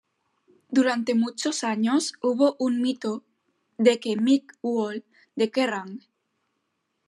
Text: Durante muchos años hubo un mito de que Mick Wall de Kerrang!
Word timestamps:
Durante 0.69 1.13
muchos 1.13 1.63
años 1.63 2.13
hubo 2.23 2.55
un 2.57 2.81
mito 2.81 3.23
de 3.77 3.99
que 3.99 4.17
Mick 4.17 4.57
Wall 4.63 5.05
de 5.35 5.51
Kerrang! 5.51 5.99